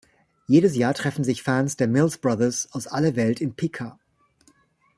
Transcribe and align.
Jedes 0.47 0.75
Jahr 0.75 0.95
treffen 0.95 1.23
sich 1.23 1.43
Fans 1.43 1.75
der 1.77 1.87
Mills 1.87 2.17
Brothers 2.17 2.69
aus 2.73 2.87
aller 2.87 3.15
Welt 3.15 3.39
in 3.39 3.53
Piqua. 3.53 3.99